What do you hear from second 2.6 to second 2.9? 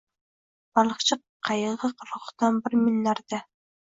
bir